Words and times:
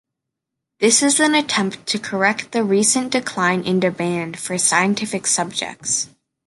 This 0.79 1.03
is 1.03 1.19
an 1.19 1.35
attempt 1.35 1.85
to 1.85 1.99
correct 1.99 2.53
the 2.53 2.63
recent 2.63 3.11
decline 3.11 3.61
in 3.63 3.79
demand 3.79 4.39
for 4.39 4.57
scientific 4.57 5.27
subjects. 5.27 6.09